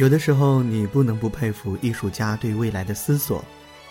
[0.00, 3.44] 有的时候，你不能不佩服艺术家对未来的思索，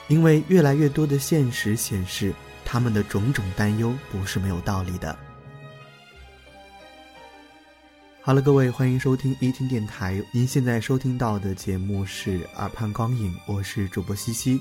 [0.08, 2.34] 因为越来越多的现实显示，
[2.66, 5.16] 他们的种种担忧不是没有道理的。
[8.22, 10.20] 好了，各位，欢迎收听一听电台。
[10.34, 14.60] 您现在收听到的节目是《耳畔光影》，我是主播西西。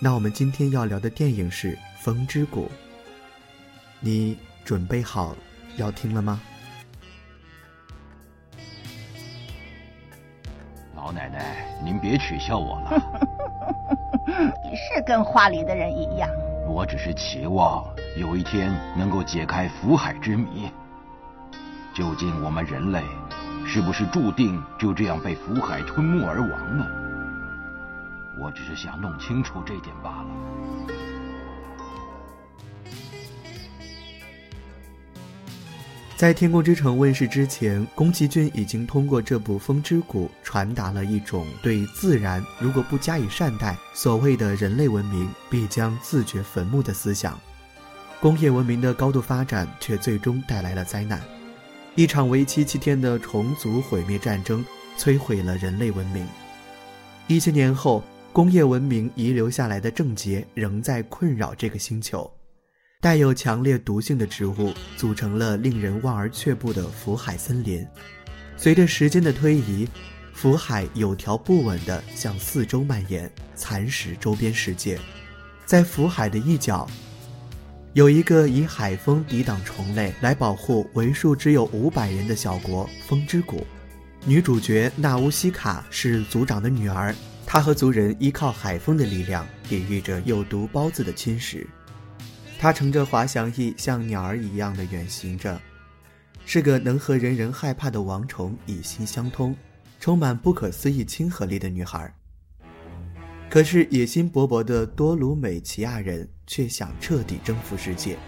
[0.00, 2.64] 那我们今天要聊的电影是《风之谷》，
[4.00, 5.36] 你准备好
[5.76, 6.40] 要听了吗？
[11.88, 13.02] 您别取笑我了。
[14.62, 16.28] 你是跟画里的人一样。
[16.66, 17.82] 我只是期望
[18.14, 20.70] 有一天能够解开福海之谜。
[21.94, 23.02] 究竟我们人类
[23.66, 26.84] 是不是注定就这样被福海吞没而亡呢？
[28.38, 30.28] 我只是想弄清楚这点罢了。
[36.18, 47.38] 在《天空之城》问世之前，宫崎骏已经通过这部《风之谷》传达了一种对自然如果不加以善待，所谓的人类文明必将自掘坟墓的思想。
[48.20, 51.22] 工业文明的高度发展却最终带来了灾难，
[51.94, 54.64] 一场为期七天的虫族毁灭战争
[54.98, 56.26] 摧毁了人类文明。
[57.28, 62.28] 一千年后，工业文明遗留下来的症结仍在困扰这个星球。
[63.00, 67.86] 带有强烈毒性的植物组成了令人望而却步的福海森林。
[68.56, 69.88] 随着时间的推移，
[70.32, 74.98] 福海有条不紊地向四周蔓延，蚕食周边世界。
[75.64, 76.88] 在福海的一角，
[77.92, 83.64] 有一个以海风抵挡虫类来保护为数只有五百人的小国——风之谷。
[84.24, 87.14] 女主角纳乌西卡是族长的女儿，
[87.46, 91.64] 她和族人依靠海风的力量抵御着有毒孢子的侵蚀。
[92.60, 95.60] 他乘着滑翔翼，像鸟儿一样的远行着，
[96.44, 99.56] 是个能和人人害怕的王虫以心相通、
[100.00, 102.12] 充满不可思议亲和力的女孩。
[103.48, 108.18] 可是野心勃勃的多鲁美奇亚人却想彻底征服世界。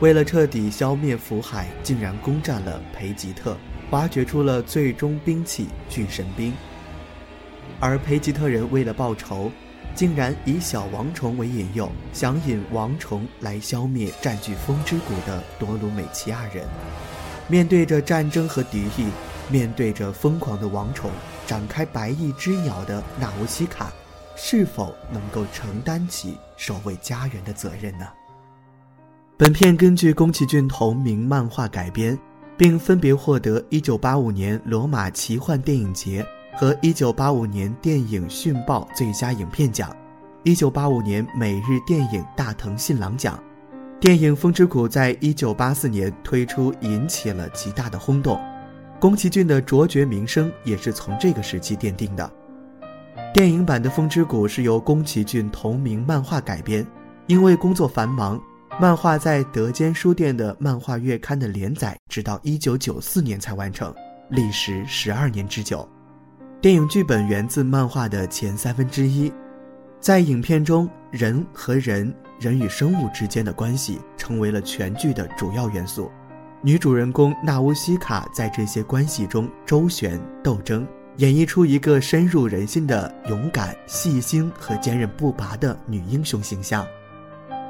[0.00, 3.54] 为了彻底消灭福海，竟然攻占了培吉特，
[3.90, 6.54] 挖掘出了最终兵器巨神兵。
[7.80, 9.52] 而培吉特人为了报仇。
[9.94, 16.66] 竟然以小王虫为引诱，想引王虫来消灭占据风之谷的多鲁美奇亚人。
[17.46, 19.06] 面对着战争和敌意，
[19.50, 21.10] 面对着疯狂的王虫，
[21.46, 23.92] 展开白翼之鸟的纳乌西卡，
[24.34, 28.06] 是否能够承担起守卫家园的责任呢？
[29.36, 32.18] 本片根据宫崎骏同名漫画改编，
[32.56, 36.24] 并分别获得1985年罗马奇幻电影节。
[36.56, 39.94] 和一九八五年电影讯报最佳影片奖，
[40.44, 43.42] 一九八五年每日电影大藤信郎奖。
[44.00, 48.40] 电影《风之谷》在一九八四年推出，引起了极大的轰动。
[49.00, 52.30] 宫崎骏的卓绝名声也是从这个时期奠定的。
[53.32, 56.86] 电影版的《风之谷》是由宫崎骏同名漫画改编，
[57.26, 58.40] 因为工作繁忙，
[58.80, 63.92] 漫画在德间书店的漫画月刊的连载，直到一九九四年才完成，
[64.30, 65.88] 历时十二年之久。
[66.64, 69.30] 电影剧本源自漫画的前三分之一，
[70.00, 72.10] 在影片中，人和人、
[72.40, 76.10] 人与生物之间的关系成为了全剧的主要元素。
[76.62, 80.88] 女主人公纳乌西卡在这些关系中周旋斗争，
[81.18, 86.86] 演绎出一个深入人心的勇敢、细心和坚韧不拔的女英雄形象。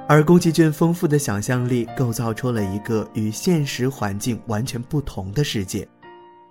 [0.06, 5.84] 而宫崎骏丰富的想象力构造出了一个与现实环境完全不同的世界，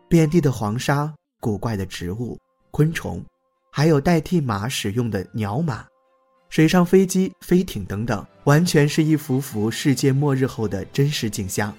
[0.10, 1.10] 遍地的黄沙。
[1.44, 2.40] 古怪的植物、
[2.72, 3.22] 昆虫，
[3.70, 5.86] 还有代替马使用的鸟马、
[6.48, 11.76] 水上飞机、飞艇等等，完全是一幅幅世界末日后的真实景象。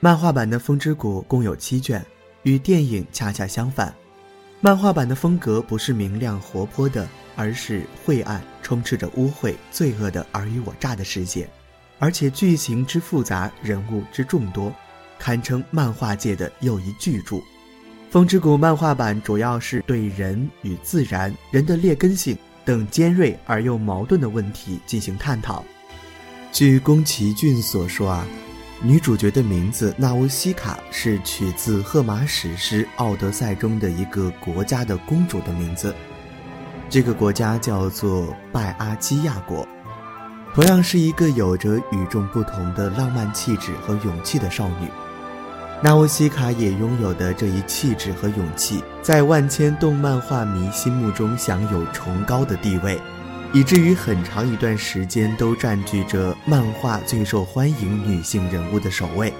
[0.00, 2.04] 漫画版的《风之谷》共有七卷，
[2.42, 3.94] 与电影恰恰相反。
[4.60, 11.48] 漫画版的风格不是明亮活泼的，而是晦暗、充斥着污秽、罪恶的尔虞我诈的世界，
[11.98, 14.70] 而且剧情之复杂，人物之众多，
[15.18, 17.36] 堪称漫画界的又一巨著。
[18.14, 25.64] 《风之谷》漫画版主要是对人与自然、人的劣根性等尖锐而又矛盾的问题进行探讨。
[26.52, 28.24] 据宫崎骏所说啊，
[28.80, 35.92] 女主角的名字纳乌西卡是取自荷马史诗《奥德赛》中的一个国家的公主的名字，
[36.88, 39.66] 这个国家叫做拜阿基亚国，
[40.54, 44.88] 同样是一个有着与众不同的浪漫气质和勇气的少女。
[45.84, 52.98] 纳乌西卡也拥有的这一气质和勇气，在万千动漫画迷心目中享有崇高的地位，
[53.52, 59.30] 以至于很长一段时间都占据着漫画最受欢迎女性人物的首位。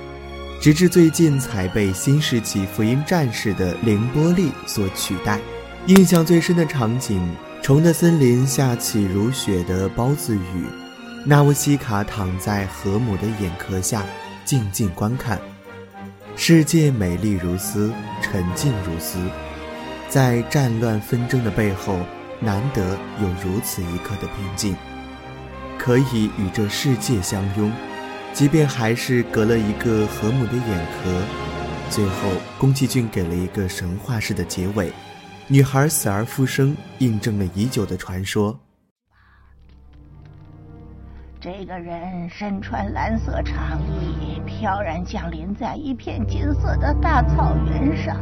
[0.60, 5.40] 直至最近才被新世纪福音战士的凌波丽所取代。
[5.86, 7.26] 印象最深的场景：
[7.62, 10.66] 虫的森林下起如雪的包子雨，
[11.24, 14.02] 纳乌西卡躺在河姆的眼壳下，
[14.44, 15.40] 静静观看。
[16.36, 19.18] 世界美丽如斯，沉静如斯，
[20.08, 21.98] 在战乱纷争的背后，
[22.40, 24.76] 难得有如此一刻的平静，
[25.78, 27.72] 可以与这世界相拥。
[28.32, 31.22] 即便还是隔了一个河姆的眼壳，
[31.88, 32.28] 最后
[32.58, 34.92] 宫崎骏给了一个神话式的结尾，
[35.46, 38.58] 女孩死而复生，印证了已久的传说。
[41.40, 48.16] 这个人身穿蓝色长衣，飘然降临在一片金色的大草原上，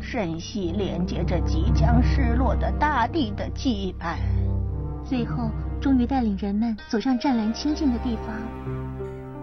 [0.00, 4.16] 瞬息连接着即将失落的大地的羁绊，
[5.04, 5.50] 最后
[5.80, 8.34] 终于带领人们走上湛蓝清净的地方。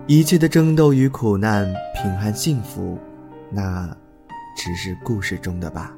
[0.07, 1.65] 一切的争斗与苦难，
[1.95, 2.97] 平安幸福，
[3.49, 3.87] 那
[4.57, 5.93] 只是故事中的吧。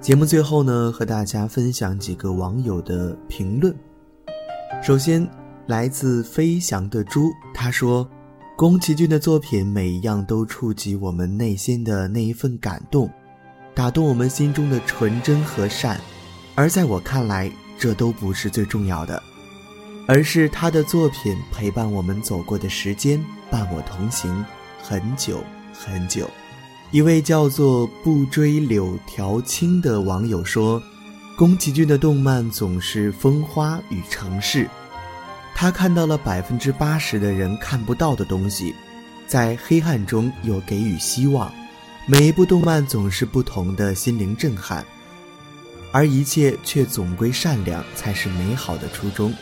[0.00, 3.74] 节目最后呢，和大家分享几个网友的评论。
[4.82, 5.26] 首先，
[5.66, 8.08] 来自飞翔的猪，他说
[8.56, 13.10] ：“宫崎骏的作品每一样都触及我们内心的那一份感动，
[13.74, 16.00] 打动我们心中的纯真和善。
[16.54, 19.20] 而在我看来，这都不是最重要的。”
[20.08, 23.20] 而是他的作品陪伴我们走过的时间，
[23.50, 24.44] 伴我同行
[24.80, 25.42] 很久
[25.72, 26.30] 很久。
[26.92, 30.80] 一位叫做不追柳条青的网友说
[31.36, 34.70] ：“宫崎骏的动漫总是风花与城市，
[35.58, 38.74] 他看到了百分之八十的人看不到的东西，
[39.26, 41.50] 在黑暗中又给予希望。
[42.04, 44.84] 每一部动漫总是不同的心灵震撼，
[45.92, 49.32] 而一切却总归善良才是美好的初衷。”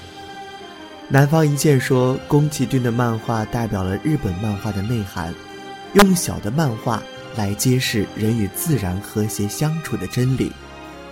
[1.10, 5.34] 南方一剑说，宫崎骏的漫画代表了日本漫画的内涵，
[5.94, 7.02] 用小的漫画
[7.34, 10.52] 来揭示人与自然和谐相处的真理，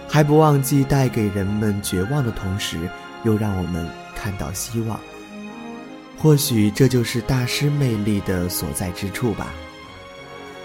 [0.08, 2.88] 还不忘记带给人们绝望的同时，
[3.24, 3.84] 又让我们
[4.22, 5.00] 看到希望。
[6.16, 9.52] 或许这就是大师魅力的所在之处吧。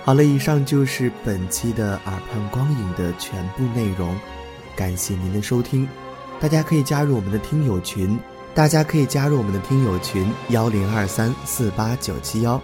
[0.04, 4.16] 好了，以上就是本期的耳畔光影的全部内容，
[4.76, 5.90] 感谢您的收听，
[6.40, 8.20] 大家可以加入我们的听友群。
[8.54, 12.62] 大家可以加入我们的听友群幺零二三四八九七幺，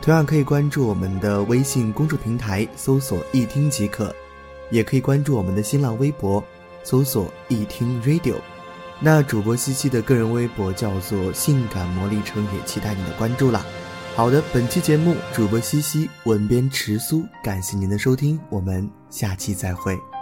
[0.00, 4.14] 同样可以关注我们的微信公众平台，搜索“一听”即可，
[4.70, 6.42] 也可以关注我们的新浪微博，
[6.82, 8.36] 搜索“一听 Radio”。
[9.00, 13.64] 那主播西西的个人微博叫做“性感魔力城”，也期待你的关注啦。
[14.14, 20.13] 好的，本期节目主播西西，文编迟苏，感谢您的收听，我们下期再会。